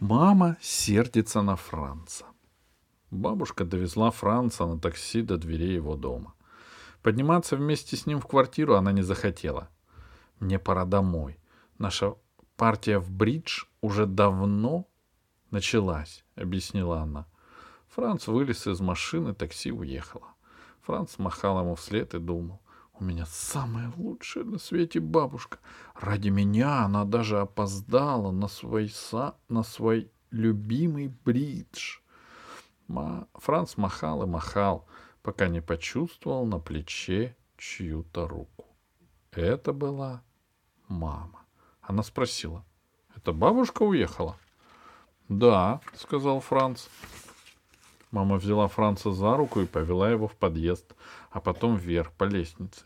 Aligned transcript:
Мама 0.00 0.56
сердится 0.62 1.42
на 1.42 1.56
Франца. 1.56 2.24
Бабушка 3.10 3.66
довезла 3.66 4.10
Франца 4.10 4.64
на 4.64 4.80
такси 4.80 5.20
до 5.20 5.36
дверей 5.36 5.74
его 5.74 5.94
дома. 5.94 6.32
Подниматься 7.02 7.54
вместе 7.54 7.98
с 7.98 8.06
ним 8.06 8.18
в 8.18 8.26
квартиру 8.26 8.76
она 8.76 8.92
не 8.92 9.02
захотела. 9.02 9.68
«Мне 10.38 10.58
пора 10.58 10.86
домой. 10.86 11.38
Наша 11.76 12.14
партия 12.56 12.98
в 12.98 13.10
бридж 13.10 13.64
уже 13.82 14.06
давно 14.06 14.88
началась»,— 15.50 16.24
объяснила 16.34 17.00
она. 17.00 17.26
Франц 17.88 18.26
вылез 18.26 18.66
из 18.66 18.80
машины, 18.80 19.34
такси 19.34 19.70
уехало. 19.70 20.28
Франц 20.80 21.18
махал 21.18 21.60
ему 21.60 21.74
вслед 21.74 22.14
и 22.14 22.18
думал. 22.18 22.62
У 23.00 23.04
меня 23.04 23.24
самая 23.24 23.90
лучшая 23.96 24.44
на 24.44 24.58
свете 24.58 25.00
бабушка. 25.00 25.58
Ради 25.94 26.28
меня 26.28 26.84
она 26.84 27.06
даже 27.06 27.40
опоздала 27.40 28.30
на 28.30 28.46
свой, 28.46 28.90
са... 28.90 29.36
на 29.48 29.62
свой 29.62 30.12
любимый 30.30 31.08
бридж. 31.24 32.00
Ма... 32.88 33.26
Франц 33.32 33.78
махал 33.78 34.22
и 34.24 34.26
махал, 34.26 34.86
пока 35.22 35.48
не 35.48 35.62
почувствовал 35.62 36.44
на 36.44 36.58
плече 36.58 37.34
чью-то 37.56 38.28
руку. 38.28 38.66
Это 39.32 39.72
была 39.72 40.22
мама. 40.86 41.46
Она 41.80 42.02
спросила, 42.02 42.66
«Это 43.16 43.32
бабушка 43.32 43.82
уехала?» 43.82 44.36
«Да»,— 45.30 45.80
сказал 45.94 46.40
Франц. 46.40 46.88
Мама 48.10 48.36
взяла 48.36 48.68
Франца 48.68 49.10
за 49.10 49.38
руку 49.38 49.60
и 49.60 49.66
повела 49.66 50.10
его 50.10 50.28
в 50.28 50.36
подъезд, 50.36 50.94
а 51.30 51.40
потом 51.40 51.76
вверх 51.76 52.12
по 52.12 52.24
лестнице. 52.24 52.84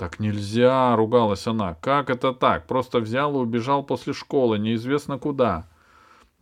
«Так 0.00 0.18
нельзя!»— 0.18 0.96
ругалась 0.96 1.46
она. 1.46 1.74
«Как 1.74 2.08
это 2.08 2.32
так? 2.32 2.66
Просто 2.66 3.00
взял 3.00 3.34
и 3.34 3.38
убежал 3.38 3.82
после 3.82 4.14
школы, 4.14 4.58
неизвестно 4.58 5.18
куда». 5.18 5.68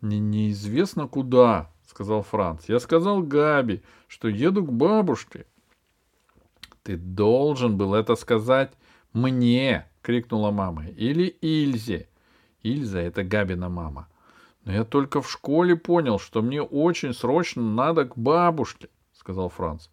«Не 0.01 0.21
неизвестно 0.21 1.09
куда»,— 1.09 1.69
сказал 1.85 2.23
Франц. 2.23 2.69
«Я 2.69 2.79
сказал 2.79 3.21
Габи, 3.21 3.83
что 4.07 4.29
еду 4.29 4.65
к 4.65 4.73
бабушке». 4.73 5.45
«Ты 6.85 6.97
должен 6.97 7.77
был 7.77 7.95
это 7.95 8.15
сказать 8.15 8.75
мне!»— 9.13 9.89
крикнула 10.03 10.53
мама. 10.53 10.87
«Или 10.91 11.25
Ильзе!» 11.25 12.09
Ильза— 12.63 12.99
это 13.01 13.25
Габина 13.25 13.69
мама. 13.69 14.07
«Но 14.65 14.73
я 14.73 14.85
только 14.85 15.21
в 15.21 15.29
школе 15.29 15.75
понял, 15.75 16.21
что 16.21 16.43
мне 16.43 16.63
очень 16.63 17.13
срочно 17.13 17.63
надо 17.63 18.05
к 18.05 18.17
бабушке»,— 18.17 18.89
сказал 19.13 19.49
Франц. 19.49 19.89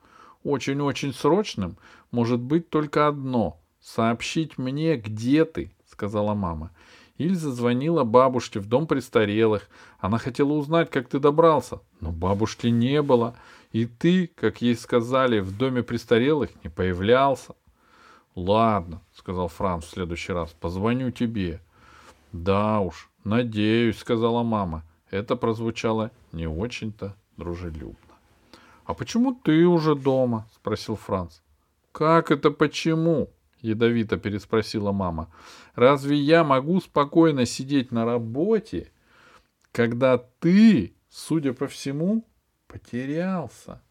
Очень-очень 0.46 1.12
срочным 1.12 1.76
может 2.12 2.40
быть 2.40 2.70
только 2.70 3.08
одно— 3.08 3.60
сообщить 3.82 4.60
мне, 4.60 4.96
где 4.96 5.44
ты,— 5.44 5.72
сказала 5.92 6.36
мама. 6.36 6.70
Ильза 7.18 7.52
звонила 7.52 8.04
бабушке 8.04 8.60
в 8.60 8.68
дом 8.68 8.86
престарелых. 8.86 9.68
Она 9.98 10.20
хотела 10.20 10.54
узнать, 10.54 10.92
как 10.92 11.08
ты 11.08 11.18
добрался, 11.18 11.80
но 12.00 12.12
бабушки 12.12 12.68
не 12.68 13.02
было, 13.02 13.36
и 13.72 13.88
ты, 13.88 14.28
как 14.28 14.62
ей 14.62 14.76
сказали, 14.76 15.40
в 15.40 15.58
доме 15.58 15.82
престарелых 15.82 16.52
не 16.64 16.70
появлялся.— 16.70 17.56
Ладно,— 18.36 19.02
сказал 19.16 19.48
Франц 19.48 19.86
в 19.86 19.90
следующий 19.90 20.34
раз,— 20.34 20.52
позвоню 20.60 21.10
тебе.— 21.10 21.60
Да 22.32 22.82
уж, 22.82 23.10
надеюсь,— 23.24 23.98
сказала 24.00 24.44
мама. 24.44 24.84
Это 25.10 25.36
прозвучало 25.36 26.12
не 26.32 26.46
очень-то 26.46 27.16
дружелюбно.— 27.36 27.98
А 28.86 28.94
почему 28.94 29.34
ты 29.34 29.66
уже 29.66 29.96
дома?— 29.96 30.48
спросил 30.56 30.96
Франц.— 30.96 31.40
Как 31.92 32.32
это 32.32 32.52
почему?— 32.52 33.30
ядовито 33.62 34.18
переспросила 34.18 34.92
мама.— 34.92 35.28
Разве 35.76 36.18
я 36.18 36.44
могу 36.44 36.80
спокойно 36.80 37.46
сидеть 37.46 37.92
на 37.92 38.06
работе, 38.06 38.92
когда 39.72 40.18
ты, 40.18 40.94
судя 41.10 41.54
по 41.54 41.68
всему, 41.68 42.26
потерялся? 42.68 43.82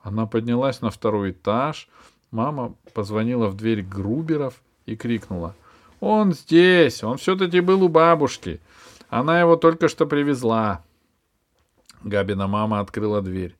Она 0.00 0.26
поднялась 0.26 0.80
на 0.80 0.90
второй 0.90 1.32
этаж. 1.32 1.88
Мама 2.30 2.74
позвонила 2.94 3.48
в 3.48 3.56
дверь 3.56 3.82
Груберов 3.82 4.62
и 4.86 4.96
крикнула.— 4.96 5.54
Он 6.00 6.32
здесь! 6.32 7.04
Он 7.04 7.18
все-таки 7.18 7.60
был 7.60 7.82
у 7.82 7.88
бабушки. 7.88 8.60
Она 9.10 9.40
его 9.40 9.56
только 9.56 9.88
что 9.88 10.06
привезла. 10.06 10.82
Габина 12.02 12.46
мама 12.46 12.80
открыла 12.80 13.20
дверь. 13.20 13.56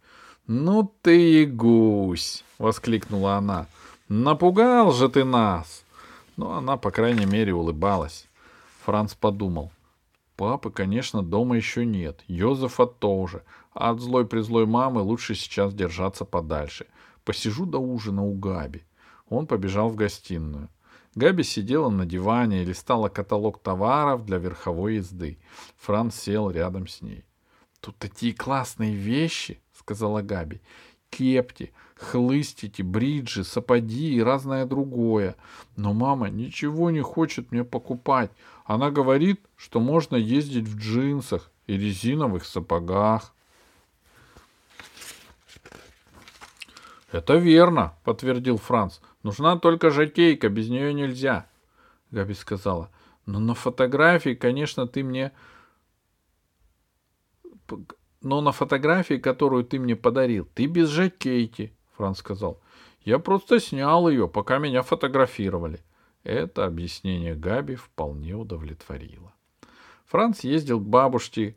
«Ну 0.47 0.93
ты 1.00 1.43
и 1.43 1.47
гусь!»— 1.47 2.44
воскликнула 2.59 3.37
она. 3.37 3.66
«Напугал 4.09 4.93
же 4.93 5.09
ты 5.09 5.25
нас!» 5.25 5.84
Но 6.37 6.53
она, 6.53 6.77
по 6.77 6.91
крайней 6.91 7.27
мере, 7.27 7.55
улыбалась. 7.55 8.28
Франц 8.84 9.15
подумал. 9.15 9.72
Папы, 10.37 10.71
конечно, 10.71 11.22
дома 11.22 11.56
еще 11.56 11.87
нет. 11.87 12.25
Йозефа 12.27 12.87
тоже. 12.87 13.44
А 13.72 13.91
от 13.91 14.00
злой-призлой 14.00 14.66
мамы 14.66 15.00
лучше 15.00 15.34
сейчас 15.34 15.72
держаться 15.72 16.25
подальше. 16.25 16.87
Посижу 17.25 17.66
до 17.66 17.78
ужина 17.78 18.22
у 18.25 18.34
Габи. 18.34 18.82
Он 19.28 19.47
побежал 19.47 19.88
в 19.88 19.94
гостиную. 19.94 20.69
Габи 21.15 21.44
сидела 21.44 21.88
на 21.88 22.05
диване 22.05 22.62
и 22.62 22.66
листала 22.66 23.09
каталог 23.09 23.61
товаров 23.61 24.26
для 24.26 24.38
верховой 24.38 24.97
езды. 24.97 25.38
Франц 25.78 26.16
сел 26.16 26.50
рядом 26.50 26.88
с 26.88 27.00
ней. 27.00 27.25
«Тут 27.84 27.99
такие 27.99 28.33
классные 28.33 28.95
вещи!»— 28.95 29.61
сказала 29.78 30.22
Габи. 30.22 30.62
«Кепти, 31.11 31.71
хлыстики, 31.97 32.81
бриджи, 32.81 33.45
сапоги 33.45 34.15
и 34.15 34.22
разное 34.22 34.65
другое. 34.65 35.37
Но 35.77 35.93
мама 35.93 36.31
ничего 36.31 36.91
не 36.91 37.03
хочет 37.03 37.53
мне 37.53 37.62
покупать. 37.62 38.31
Она 38.65 38.91
говорит, 38.91 39.43
что 39.55 39.81
можно 39.81 40.17
ездить 40.17 40.67
в 40.67 40.78
джинсах 40.78 41.50
и 41.67 41.77
резиновых 41.77 42.47
сапогах». 42.47 43.34
«Это 47.12 47.34
верно»,— 47.34 47.93
подтвердил 48.05 48.56
Франц. 48.56 49.00
«Нужна 49.23 49.59
только 49.59 49.91
жакейка, 49.91 50.49
без 50.49 50.71
нее 50.71 50.94
нельзя». 50.94 51.50
Габи 52.11 52.33
сказала. 52.33 52.89
«Но 53.27 53.41
на 53.41 53.55
фотографии, 53.55 54.34
конечно, 54.34 54.87
ты 54.87 55.05
мне 55.05 55.33
но 58.23 58.41
на 58.41 58.53
фотографии, 58.53 59.15
которую 59.15 59.65
ты 59.65 59.79
мне 59.79 59.97
подарил, 59.97 60.49
ты 60.55 60.67
без 60.67 60.89
жакейки, 60.89 61.73
Франц 61.97 62.19
сказал. 62.19 62.61
Я 63.03 63.19
просто 63.19 63.61
снял 63.61 64.09
ее, 64.09 64.29
пока 64.29 64.59
меня 64.59 64.83
фотографировали. 64.83 65.81
Это 66.23 66.65
объяснение 66.65 67.35
Габи 67.35 67.75
вполне 67.75 68.35
удовлетворило. 68.35 69.33
Франц 70.07 70.41
ездил 70.41 70.81
к 70.81 70.87
бабушке 70.87 71.55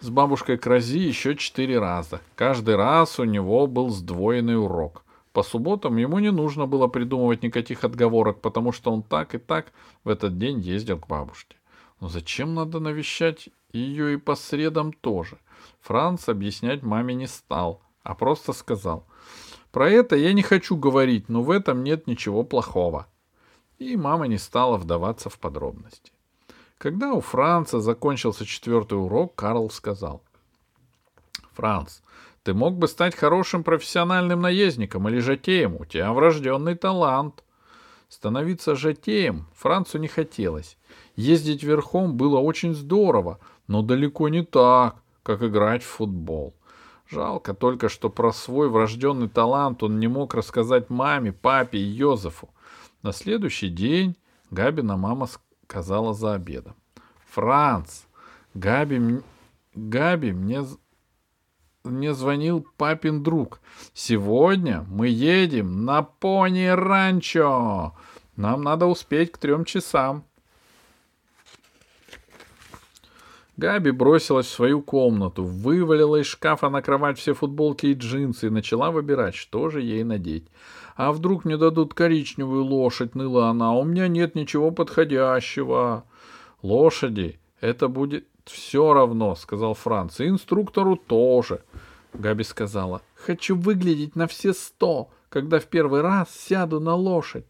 с 0.00 0.10
бабушкой 0.10 0.58
к 0.58 0.66
Рози 0.66 0.98
еще 0.98 1.36
четыре 1.36 1.78
раза. 1.78 2.20
Каждый 2.34 2.76
раз 2.76 3.18
у 3.18 3.24
него 3.24 3.66
был 3.66 3.88
сдвоенный 3.90 4.58
урок. 4.58 5.04
По 5.32 5.42
субботам 5.42 5.96
ему 5.96 6.18
не 6.18 6.30
нужно 6.30 6.66
было 6.66 6.86
придумывать 6.86 7.42
никаких 7.42 7.84
отговорок, 7.84 8.40
потому 8.40 8.72
что 8.72 8.92
он 8.92 9.02
так 9.02 9.34
и 9.34 9.38
так 9.38 9.72
в 10.04 10.08
этот 10.08 10.38
день 10.38 10.60
ездил 10.60 10.98
к 10.98 11.06
бабушке. 11.06 11.56
Но 12.00 12.08
зачем 12.08 12.54
надо 12.54 12.80
навещать 12.80 13.48
ее 13.72 14.14
и 14.14 14.16
по 14.16 14.34
средам 14.34 14.92
тоже. 14.92 15.38
Франц 15.80 16.28
объяснять 16.28 16.82
маме 16.82 17.14
не 17.14 17.26
стал, 17.26 17.80
а 18.02 18.14
просто 18.14 18.52
сказал. 18.52 19.06
Про 19.70 19.90
это 19.90 20.16
я 20.16 20.32
не 20.32 20.42
хочу 20.42 20.76
говорить, 20.76 21.28
но 21.28 21.42
в 21.42 21.50
этом 21.50 21.84
нет 21.84 22.06
ничего 22.06 22.44
плохого. 22.44 23.06
И 23.78 23.96
мама 23.96 24.26
не 24.26 24.38
стала 24.38 24.78
вдаваться 24.78 25.28
в 25.28 25.38
подробности. 25.38 26.12
Когда 26.78 27.12
у 27.12 27.20
Франца 27.20 27.80
закончился 27.80 28.44
четвертый 28.44 28.94
урок, 28.94 29.34
Карл 29.34 29.70
сказал. 29.70 30.22
«Франц, 31.52 32.00
ты 32.42 32.52
мог 32.52 32.76
бы 32.76 32.86
стать 32.86 33.14
хорошим 33.14 33.64
профессиональным 33.64 34.40
наездником 34.42 35.08
или 35.08 35.18
жатеем, 35.18 35.76
у 35.76 35.84
тебя 35.84 36.12
врожденный 36.12 36.74
талант». 36.74 37.42
Становиться 38.08 38.76
жатеем 38.76 39.48
Францу 39.54 39.98
не 39.98 40.06
хотелось. 40.06 40.76
Ездить 41.16 41.62
верхом 41.62 42.16
было 42.16 42.38
очень 42.38 42.74
здорово, 42.74 43.40
но 43.66 43.82
далеко 43.82 44.28
не 44.28 44.44
так, 44.44 44.96
как 45.22 45.42
играть 45.42 45.82
в 45.82 45.86
футбол. 45.86 46.54
Жалко 47.08 47.54
только, 47.54 47.88
что 47.88 48.10
про 48.10 48.32
свой 48.32 48.68
врожденный 48.68 49.28
талант 49.28 49.82
он 49.82 49.98
не 49.98 50.08
мог 50.08 50.34
рассказать 50.34 50.90
маме, 50.90 51.32
папе 51.32 51.78
и 51.78 51.82
Йозефу. 51.82 52.50
На 53.02 53.12
следующий 53.12 53.70
день 53.70 54.16
Габина 54.50 54.96
мама 54.96 55.28
сказала 55.66 56.12
за 56.12 56.34
обедом. 56.34 56.74
«Франц, 57.30 58.02
Габи, 58.54 59.20
Габи 59.74 60.32
мне, 60.32 60.64
мне 61.84 62.12
звонил 62.12 62.66
папин 62.76 63.22
друг. 63.22 63.60
Сегодня 63.94 64.84
мы 64.88 65.08
едем 65.08 65.84
на 65.84 66.02
пони-ранчо. 66.02 67.94
Нам 68.36 68.62
надо 68.62 68.86
успеть 68.86 69.32
к 69.32 69.38
трем 69.38 69.64
часам». 69.64 70.24
Габи 73.56 73.90
бросилась 73.90 74.46
в 74.46 74.50
свою 74.50 74.82
комнату, 74.82 75.44
вывалила 75.44 76.16
из 76.16 76.26
шкафа 76.26 76.68
на 76.68 76.82
кровать 76.82 77.18
все 77.18 77.32
футболки 77.32 77.86
и 77.86 77.94
джинсы 77.94 78.48
и 78.48 78.50
начала 78.50 78.90
выбирать, 78.90 79.34
что 79.34 79.70
же 79.70 79.80
ей 79.80 80.04
надеть. 80.04 80.46
«А 80.94 81.12
вдруг 81.12 81.44
мне 81.44 81.56
дадут 81.56 81.94
коричневую 81.94 82.64
лошадь?»— 82.64 83.14
ныла 83.14 83.48
она. 83.48 83.74
«У 83.74 83.84
меня 83.84 84.08
нет 84.08 84.34
ничего 84.34 84.70
подходящего». 84.70 86.04
«Лошади— 86.62 87.38
это 87.60 87.88
будет 87.88 88.26
все 88.46 88.92
равно, 88.92 89.34
сказал 89.34 89.74
Франц. 89.74 90.20
И 90.20 90.28
инструктору 90.28 90.96
тоже. 90.96 91.62
Габи 92.14 92.44
сказала, 92.44 93.02
хочу 93.14 93.56
выглядеть 93.56 94.16
на 94.16 94.26
все 94.26 94.52
сто, 94.54 95.10
когда 95.28 95.58
в 95.58 95.66
первый 95.66 96.00
раз 96.00 96.28
сяду 96.30 96.80
на 96.80 96.94
лошадь. 96.94 97.46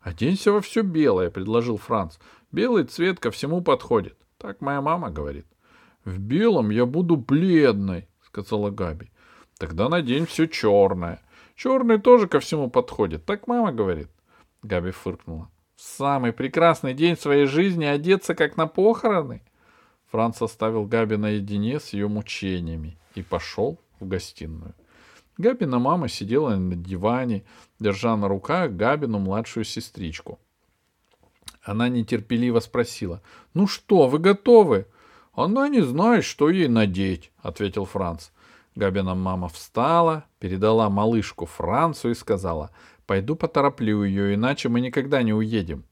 Оденься 0.00 0.52
во 0.52 0.60
все 0.60 0.82
белое, 0.82 1.30
предложил 1.30 1.76
Франц. 1.76 2.18
Белый 2.52 2.84
цвет 2.84 3.18
ко 3.18 3.30
всему 3.30 3.60
подходит. 3.60 4.16
Так 4.38 4.60
моя 4.60 4.80
мама 4.80 5.10
говорит. 5.10 5.46
В 6.04 6.18
белом 6.18 6.70
я 6.70 6.86
буду 6.86 7.16
бледной, 7.16 8.08
сказала 8.22 8.70
Габи. 8.70 9.10
Тогда 9.58 9.88
надень 9.88 10.26
все 10.26 10.46
черное. 10.46 11.20
Черный 11.56 11.98
тоже 11.98 12.28
ко 12.28 12.38
всему 12.38 12.70
подходит. 12.70 13.24
Так 13.24 13.48
мама 13.48 13.72
говорит. 13.72 14.08
Габи 14.62 14.92
фыркнула. 14.92 15.50
В 15.74 15.82
самый 15.82 16.32
прекрасный 16.32 16.94
день 16.94 17.16
своей 17.16 17.46
жизни 17.46 17.84
одеться 17.84 18.34
как 18.34 18.56
на 18.56 18.66
похороны. 18.66 19.42
Франц 20.10 20.40
оставил 20.40 20.86
Габи 20.86 21.16
наедине 21.16 21.80
с 21.80 21.90
ее 21.90 22.08
мучениями 22.08 22.96
и 23.14 23.22
пошел 23.22 23.78
в 24.00 24.06
гостиную. 24.06 24.74
Габина 25.36 25.78
мама 25.78 26.08
сидела 26.08 26.56
на 26.56 26.74
диване, 26.74 27.44
держа 27.78 28.16
на 28.16 28.26
руках 28.28 28.72
Габину 28.72 29.18
младшую 29.18 29.64
сестричку. 29.64 30.40
Она 31.68 31.90
нетерпеливо 31.90 32.60
спросила, 32.60 33.20
«Ну 33.52 33.66
что, 33.66 34.08
вы 34.08 34.18
готовы?» 34.18 34.86
«Она 35.34 35.68
не 35.68 35.82
знает, 35.82 36.24
что 36.24 36.48
ей 36.48 36.66
надеть»,— 36.66 37.30
ответил 37.42 37.84
Франц. 37.84 38.30
Габина 38.74 39.14
мама 39.14 39.48
встала, 39.48 40.24
передала 40.38 40.88
малышку 40.88 41.44
Францу 41.44 42.08
и 42.08 42.14
сказала, 42.14 42.70
«Пойду 43.04 43.36
потороплю 43.36 44.02
ее, 44.02 44.34
иначе 44.34 44.70
мы 44.70 44.80
никогда 44.80 45.22
не 45.22 45.34
уедем». 45.34 45.84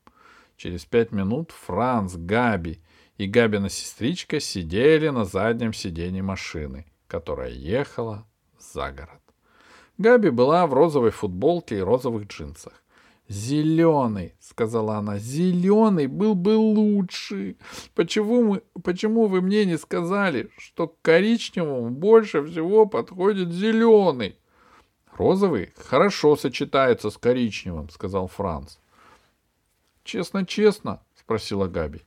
Через 0.57 0.87
пять 0.87 1.13
минут 1.13 1.51
Франц, 1.51 2.15
Габи 2.15 2.81
и 3.19 3.27
Габина 3.27 3.69
сестричка 3.69 4.41
сидели 4.41 5.11
на 5.11 5.27
заднем 5.27 5.75
сиденье 5.75 6.23
машины, 6.23 6.87
которая 7.07 7.51
ехала 7.51 8.27
за 8.59 8.93
город. 8.93 9.21
Габи 9.99 10.31
была 10.31 10.67
в 10.67 10.73
розовой 10.73 11.11
футболке 11.11 11.77
и 11.77 11.83
розовых 11.83 12.29
джинсах. 12.29 12.83
«Зеленый»,— 13.29 14.35
сказала 14.41 14.97
она,— 14.97 15.19
«зеленый 15.19 16.07
был 16.07 16.35
бы 16.35 16.57
лучше. 16.57 17.57
Почему, 17.95 18.45
мы, 18.45 18.63
почему 18.85 19.27
вы 19.27 19.41
мне 19.41 19.65
не 19.65 19.79
сказали, 19.79 20.51
что 20.59 20.87
к 20.87 21.01
коричневому 21.03 21.91
больше 21.91 22.45
всего 22.45 22.87
подходит 22.87 23.51
зеленый?» 23.51 24.37
«Розовый 25.13 25.73
хорошо 25.77 26.37
сочетается 26.37 27.11
с 27.11 27.17
коричневым»,— 27.17 27.89
сказал 27.91 28.29
Франц. 28.29 28.77
«Честно-честно?»— 30.05 31.03
спросила 31.19 31.67
Габи. 31.67 32.03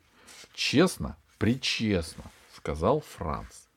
«Честно, 0.54 1.18
причестно»,— 1.38 2.24
сказал 2.56 3.04
Франц. 3.18 3.68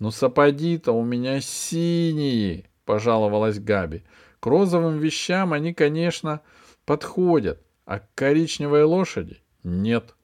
«Ну, 0.00 0.10
сапоги-то 0.10 0.90
у 0.90 1.04
меня 1.04 1.40
синие»,— 1.40 2.64
пожаловалась 2.84 3.60
Габи. 3.60 4.02
«К 4.40 4.46
розовым 4.46 4.98
вещам 4.98 5.52
они, 5.52 5.72
конечно, 5.72 6.40
подходят, 6.84 7.62
а 7.84 8.00
коричневой 8.14 8.84
лошади 8.84 9.42
нет». 9.62 10.14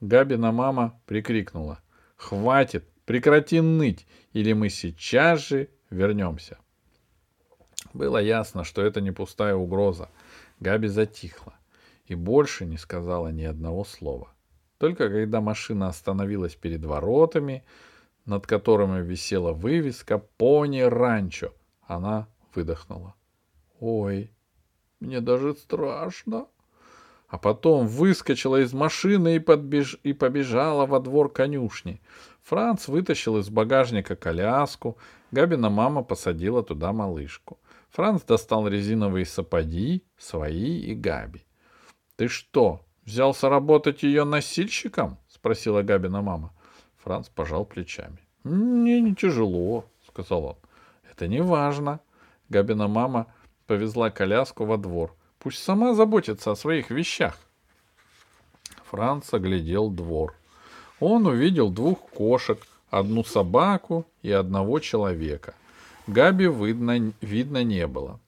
Габина 0.00 0.52
мама 0.52 1.00
прикрикнула. 1.06 1.80
«Хватит, 2.16 2.88
прекрати 3.04 3.60
ныть, 3.60 4.06
или 4.32 4.52
мы 4.52 4.68
сейчас 4.68 5.46
же 5.46 5.68
вернемся». 5.90 6.58
Было 7.92 8.18
ясно, 8.18 8.64
что 8.64 8.82
это 8.82 9.00
не 9.00 9.10
пустая 9.10 9.54
угроза. 9.54 10.10
Габи 10.60 10.88
затихла 10.88 11.54
и 12.06 12.14
больше 12.14 12.66
не 12.66 12.76
сказала 12.76 13.28
ни 13.28 13.44
одного 13.44 13.84
слова. 13.84 14.32
Только 14.78 15.08
когда 15.08 15.40
машина 15.40 15.88
остановилась 15.88 16.54
перед 16.54 16.84
воротами, 16.84 17.64
над 18.26 18.46
которыми 18.46 19.02
висела 19.02 19.52
вывеска 19.52 20.18
«Пони 20.18 20.80
Ранчо», 20.80 21.52
она 21.82 22.28
выдохнула. 22.54 23.14
«Ой, 23.80 24.30
мне 25.00 25.20
даже 25.20 25.54
страшно». 25.54 26.46
А 27.28 27.38
потом 27.38 27.88
выскочила 27.88 28.62
из 28.62 28.72
машины 28.72 29.36
и, 29.36 29.38
подбеж... 29.40 29.98
и 30.04 30.12
побежала 30.12 30.86
во 30.86 31.00
двор 31.00 31.32
конюшни. 31.32 32.00
Франц 32.42 32.86
вытащил 32.86 33.38
из 33.38 33.48
багажника 33.50 34.14
коляску, 34.14 34.96
Габина 35.32 35.68
мама 35.68 36.04
посадила 36.04 36.62
туда 36.62 36.92
малышку. 36.92 37.58
Франц 37.90 38.22
достал 38.22 38.68
резиновые 38.68 39.26
сапоги, 39.26 40.04
свои 40.16 40.78
и 40.80 40.94
Габи.— 40.94 41.44
Ты 42.16 42.28
что, 42.28 42.82
взялся 43.04 43.48
работать 43.48 44.02
ее 44.02 44.24
носильщиком?— 44.24 45.18
спросила 45.28 45.82
Габина 45.82 46.22
мама. 46.22 46.52
Франц 46.96 47.28
пожал 47.28 47.64
плечами.— 47.64 48.18
Мне 48.44 49.00
не 49.00 49.14
тяжело,— 49.14 49.86
сказал 50.08 50.44
он.— 50.44 50.56
Это 51.10 51.26
не 51.26 51.42
важно. 51.42 52.00
Габина 52.48 52.86
мама 52.86 53.26
повезла 53.66 54.10
коляску 54.10 54.64
во 54.64 54.76
двор. 54.76 55.14
Пусть 55.38 55.62
сама 55.62 55.94
заботится 55.94 56.50
о 56.50 56.56
своих 56.56 56.90
вещах. 56.90 57.38
Франц 58.90 59.32
оглядел 59.34 59.90
двор. 59.90 60.34
Он 61.00 61.26
увидел 61.26 61.70
двух 61.70 62.00
кошек, 62.10 62.58
одну 62.90 63.24
собаку 63.24 64.06
и 64.22 64.30
одного 64.30 64.78
человека. 64.78 65.54
Габи 66.06 66.46
видно, 66.46 67.12
видно 67.20 67.64
не 67.64 67.86
было. 67.86 68.20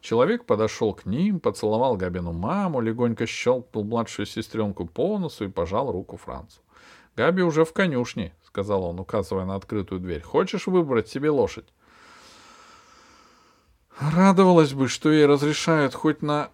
Человек 0.00 0.46
подошел 0.46 0.94
к 0.94 1.04
ним, 1.04 1.40
поцеловал 1.40 1.96
Габину 1.96 2.32
маму, 2.32 2.80
легонько 2.80 3.26
щелкнул 3.26 3.84
младшую 3.84 4.26
сестренку 4.26 4.86
по 4.86 5.18
носу 5.18 5.44
и 5.44 5.48
пожал 5.48 5.92
руку 5.92 6.16
Францу.— 6.16 6.60
Габи 7.16 7.42
уже 7.42 7.64
в 7.64 7.72
конюшне,— 7.74 8.32
сказал 8.44 8.84
он, 8.84 8.98
указывая 8.98 9.44
на 9.44 9.56
открытую 9.56 10.00
дверь.— 10.00 10.22
Хочешь 10.24 10.66
выбрать 10.66 11.08
себе 11.08 11.28
лошадь? 11.28 11.66
Радовалась 13.98 14.72
бы, 14.72 14.88
что 14.88 15.10
ей 15.10 15.26
разрешают 15.26 15.94
хоть 15.94 16.22
на 16.22 16.50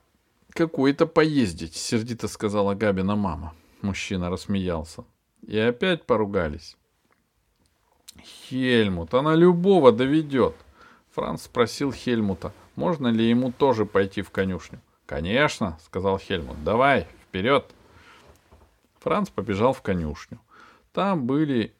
какой-то 0.50 1.06
поездить,— 1.06 1.74
сердито 1.76 2.28
сказала 2.28 2.74
Габина 2.74 3.16
мама. 3.16 3.54
Мужчина 3.82 4.30
рассмеялся. 4.30 5.04
И 5.46 5.58
опять 5.58 6.06
поругались. 6.06 6.76
Хельмут, 8.20 9.14
она 9.14 9.34
любого 9.34 9.92
доведет. 9.92 10.54
Франц 11.14 11.42
спросил 11.42 11.92
Хельмута— 11.92 12.52
можно 12.76 13.08
ли 13.08 13.28
ему 13.28 13.50
тоже 13.50 13.86
пойти 13.86 14.20
в 14.20 14.30
конюшню? 14.30 14.80
Конечно, 15.06 15.78
сказал 15.82 16.18
Хельмут. 16.18 16.62
Давай, 16.62 17.08
вперед. 17.26 17.64
Франц 19.00 19.30
побежал 19.30 19.72
в 19.72 19.80
конюшню. 19.80 20.40
Там 20.92 21.26
были 21.26 21.74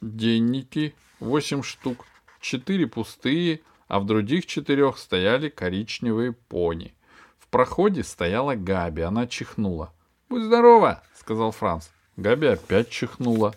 денники, 0.00 0.94
восемь 1.20 1.62
штук, 1.62 2.06
четыре 2.40 2.88
пустые, 2.88 3.60
а 3.88 4.00
в 4.00 4.06
других 4.06 4.46
четырех 4.46 4.98
стояли 4.98 5.48
коричневые 5.48 6.32
пони. 6.32 6.94
В 7.38 7.48
проходе 7.48 8.02
стояла 8.02 8.54
Габи, 8.54 9.02
она 9.02 9.26
чихнула. 9.26 9.92
«Будь 10.28 10.44
здорова!»— 10.44 11.02
сказал 11.14 11.52
Франц. 11.52 11.88
Габи 12.16 12.46
опять 12.46 12.88
чихнула. 12.88 13.54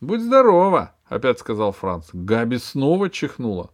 «Будь 0.00 0.20
здорова!»— 0.20 0.94
опять 1.06 1.38
сказал 1.38 1.72
Франц. 1.72 2.10
Габи 2.12 2.58
снова 2.58 3.10
чихнула 3.10 3.70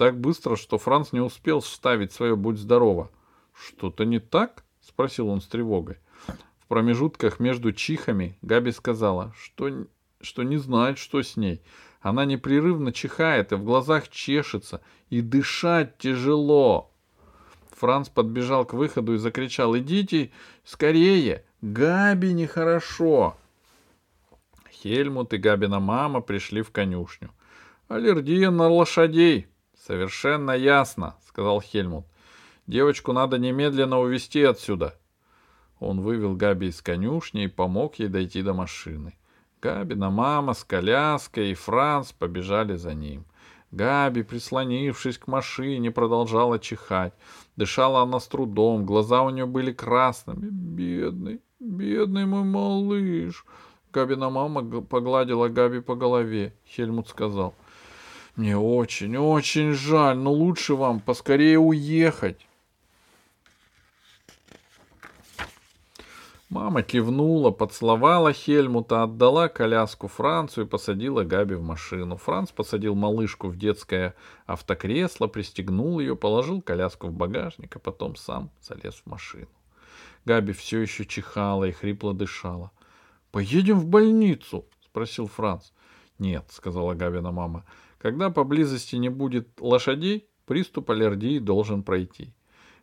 так 0.00 0.18
быстро, 0.18 0.56
что 0.56 0.78
Франц 0.78 1.12
не 1.12 1.20
успел 1.20 1.60
вставить 1.60 2.10
свое 2.10 2.34
«будь 2.34 2.56
здорово». 2.56 3.10
«Что-то 3.52 4.04
не 4.04 4.18
так?»— 4.18 4.64
спросил 4.80 5.28
он 5.28 5.42
с 5.42 5.46
тревогой. 5.46 5.98
В 6.58 6.68
промежутках 6.68 7.38
между 7.38 7.74
чихами 7.74 8.38
Габи 8.40 8.72
сказала, 8.72 9.34
что, 9.36 9.84
что 10.22 10.42
не 10.42 10.56
знает, 10.56 10.96
что 10.96 11.22
с 11.22 11.36
ней. 11.36 11.60
Она 12.00 12.24
непрерывно 12.24 12.92
чихает 12.92 13.52
и 13.52 13.56
в 13.56 13.64
глазах 13.64 14.08
чешется, 14.08 14.80
и 15.10 15.20
дышать 15.20 15.98
тяжело. 15.98 16.90
Франц 17.70 18.08
подбежал 18.08 18.64
к 18.64 18.74
выходу 18.74 19.14
и 19.14 19.18
закричал 19.18 19.76
«Идите 19.76 20.30
скорее! 20.64 21.44
Габи 21.60 22.32
нехорошо!» 22.32 23.36
Хельмут 24.70 25.34
и 25.34 25.36
Габина 25.36 25.78
мама 25.78 26.20
пришли 26.20 26.62
в 26.62 26.70
конюшню. 26.70 27.30
«Аллергия 27.88 28.50
на 28.50 28.68
лошадей!» 28.68 29.46
Совершенно 29.86 30.52
ясно, 30.52 31.16
сказал 31.26 31.60
Хельмут. 31.60 32.06
Девочку 32.66 33.12
надо 33.12 33.38
немедленно 33.38 33.98
увезти 33.98 34.42
отсюда. 34.42 34.94
Он 35.80 36.00
вывел 36.00 36.36
Габи 36.36 36.68
из 36.68 36.82
конюшни 36.82 37.44
и 37.44 37.48
помог 37.48 37.98
ей 37.98 38.08
дойти 38.08 38.42
до 38.42 38.52
машины. 38.52 39.14
Габина 39.62 40.10
мама 40.10 40.54
с 40.54 40.64
коляской 40.64 41.50
и 41.50 41.54
Франц 41.54 42.12
побежали 42.12 42.76
за 42.76 42.94
ним. 42.94 43.24
Габи, 43.70 44.22
прислонившись 44.22 45.18
к 45.18 45.26
машине, 45.26 45.90
продолжала 45.90 46.58
чихать. 46.58 47.12
Дышала 47.56 48.02
она 48.02 48.18
с 48.20 48.26
трудом, 48.26 48.84
глаза 48.84 49.22
у 49.22 49.30
нее 49.30 49.46
были 49.46 49.72
красными. 49.72 50.48
«Бедный, 50.50 51.40
бедный 51.60 52.26
мой 52.26 52.44
малыш!» 52.44 53.44
Габина 53.92 54.30
мама 54.30 54.62
погладила 54.82 55.48
Габи 55.48 55.80
по 55.80 55.94
голове. 55.94 56.54
Хельмут 56.66 57.08
сказал— 57.08 57.54
мне 58.40 58.56
очень, 58.56 59.18
очень 59.18 59.72
жаль, 59.74 60.16
но 60.16 60.32
лучше 60.32 60.74
вам 60.74 61.00
поскорее 61.00 61.58
уехать. 61.58 62.46
Мама 66.50 66.82
кивнула, 66.82 67.52
поцеловала 67.52 68.32
Хельмута, 68.32 69.04
отдала 69.04 69.48
коляску 69.48 70.08
Францу 70.08 70.62
и 70.62 70.66
посадила 70.66 71.22
Габи 71.22 71.54
в 71.54 71.62
машину. 71.62 72.16
Франц 72.16 72.50
посадил 72.50 72.96
малышку 72.96 73.46
в 73.46 73.56
детское 73.56 74.16
автокресло, 74.46 75.28
пристегнул 75.28 76.00
ее, 76.00 76.16
положил 76.16 76.60
коляску 76.60 77.06
в 77.06 77.12
багажник, 77.12 77.76
а 77.76 77.78
потом 77.78 78.16
сам 78.16 78.50
залез 78.60 78.96
в 78.96 79.06
машину. 79.06 79.46
Габи 80.24 80.52
все 80.52 80.80
еще 80.80 81.06
чихала 81.06 81.66
и 81.66 81.70
хрипло 81.70 82.14
дышала. 82.14 82.72
«Поедем 83.30 83.78
в 83.78 83.86
больницу?»— 83.86 84.64
спросил 84.84 85.28
Франц. 85.28 85.70
«Нет»,— 86.18 86.46
сказала 86.50 86.94
Габина 86.94 87.30
мама. 87.30 87.64
«Когда 87.98 88.28
поблизости 88.28 88.96
не 88.96 89.08
будет 89.08 89.60
лошадей, 89.60 90.28
приступ 90.46 90.90
аллергии 90.90 91.38
должен 91.38 91.84
пройти». 91.84 92.34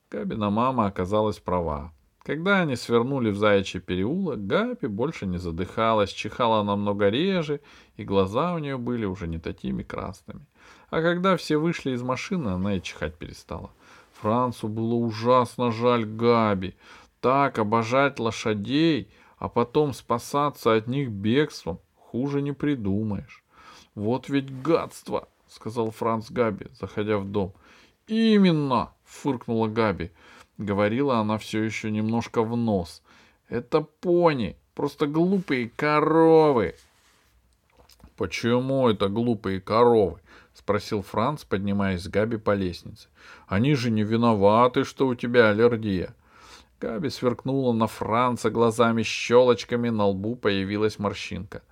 Габина 0.09 0.50
мама 0.50 0.86
оказалась 0.86 1.39
права. 1.39 1.91
Когда 2.27 2.60
они 2.60 2.75
свернули 2.75 3.29
в 3.29 3.38
заячий 3.38 3.79
переулок, 3.79 4.46
Габи 4.48 4.88
больше 4.88 5.25
не 5.25 5.38
задыхалась, 5.38 6.10
чихала 6.10 6.62
намного 6.62 7.07
реже, 7.07 7.62
и 7.96 8.03
глаза 8.03 8.53
у 8.53 8.57
нее 8.57 8.77
были 8.77 9.05
уже 9.05 9.27
не 9.27 9.39
такими 9.39 9.81
красными. 9.81 10.46
А 10.89 11.01
когда 11.01 11.38
все 11.38 11.55
вышли 11.55 11.91
из 11.91 12.01
машины, 12.01 12.50
она 12.50 12.75
и 12.75 12.81
чихать 12.81 13.15
перестала. 13.15 13.72
Францу 14.12 14.67
было 14.67 14.96
ужасно 14.96 15.72
жаль 15.72 16.03
Габи. 16.03 16.75
Так 17.22 17.60
обожать 17.60 18.19
лошадей, 18.19 19.10
а 19.38 19.48
потом 19.48 19.93
спасаться 19.93 20.74
от 20.74 20.88
них 20.88 21.10
бегством, 21.10 21.79
хуже 21.96 22.41
не 22.41 22.51
придумаешь. 22.51 23.41
Вот 23.96 24.27
ведь 24.27 24.53
гадство, 24.62 25.29
сказал 25.48 25.91
Франц 25.91 26.29
Габи, 26.29 26.67
заходя 26.77 27.19
в 27.19 27.25
дом. 27.25 27.53
Именно, 28.05 28.91
фыркнула 29.05 29.69
Габи. 29.69 30.12
Говорила 30.57 31.19
она 31.19 31.37
все 31.37 31.61
еще 31.61 31.91
немножко 31.91 32.43
в 32.43 32.55
нос. 32.55 33.03
Это 33.49 33.81
пони, 33.81 34.57
просто 34.73 35.07
глупые 35.07 35.69
коровы. 35.69 36.75
Почему 38.15 38.89
это 38.89 39.07
глупые 39.07 39.61
коровы? 39.61 40.19
спросил 40.53 41.03
Франц, 41.03 41.43
поднимаясь 41.43 42.01
с 42.01 42.07
Габи 42.07 42.37
по 42.37 42.55
лестнице. 42.55 43.07
Они 43.47 43.75
же 43.75 43.91
не 43.91 44.03
виноваты, 44.03 44.83
что 44.83 45.07
у 45.07 45.13
тебя 45.13 45.49
аллергия. 45.49 46.15
Габи 46.81 47.09
сверкнула 47.09 47.73
на 47.73 47.87
Франца 47.87 48.49
глазами-щелочками, 48.49 49.89
на 49.89 50.07
лбу 50.07 50.35
появилась 50.35 50.99
морщинка. 50.99 51.63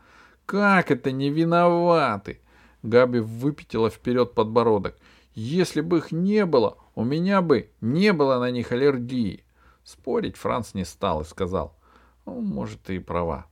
«Как 0.45 0.91
это 0.91 1.11
не 1.11 1.29
виноваты?» 1.29 2.39
Габи 2.83 3.19
выпятила 3.19 3.89
вперед 3.89 4.33
подбородок. 4.33 4.95
«Если 5.33 5.81
бы 5.81 5.97
их 5.97 6.11
не 6.11 6.45
было, 6.45 6.77
у 6.95 7.03
меня 7.03 7.41
бы 7.41 7.69
не 7.81 8.13
было 8.13 8.39
на 8.39 8.49
них 8.51 8.71
аллергии. 8.71 9.43
Спорить 9.83 10.37
Франц 10.37 10.73
не 10.73 10.85
стал 10.85 11.21
и 11.21 11.25
сказал. 11.25 11.77
Ну, 12.25 12.39
может, 12.39 12.81
ты 12.81 12.95
и 12.95 12.99
права. 12.99 13.45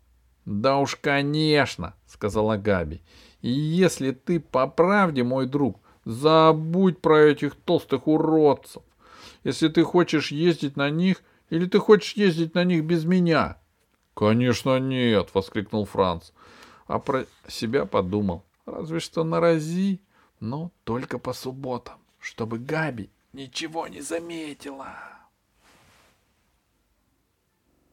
Да 0.46 0.78
уж, 0.78 0.96
конечно, 0.96 1.94
сказала 2.08 2.58
Габи. 2.58 3.02
И 3.42 3.50
если 3.50 4.12
ты 4.12 4.40
по 4.40 4.68
правде, 4.68 5.24
мой 5.24 5.46
друг, 5.46 5.80
забудь 6.06 7.00
про 7.02 7.20
этих 7.20 7.56
толстых 7.56 8.08
уродцев. 8.08 8.82
Если 9.44 9.68
ты 9.68 9.84
хочешь 9.84 10.32
ездить 10.32 10.78
на 10.78 10.90
них, 10.90 11.22
или 11.50 11.66
ты 11.66 11.80
хочешь 11.80 12.14
ездить 12.14 12.56
на 12.56 12.64
них 12.64 12.86
без 12.86 13.04
меня? 13.04 13.58
Конечно, 14.16 14.80
нет, 14.80 15.30
воскликнул 15.34 15.86
Франц. 15.86 16.32
А 16.88 17.00
про 17.00 17.26
себя 17.48 17.86
подумал. 17.86 18.46
Разве 18.66 19.02
что 19.02 19.26
на 19.26 19.42
рази, 19.42 20.02
но 20.40 20.72
только 20.86 21.20
по 21.20 21.34
субботам, 21.34 22.00
чтобы 22.20 22.58
Габи 22.58 23.10
ничего 23.34 23.88
не 23.88 24.02
заметила. 24.02 25.23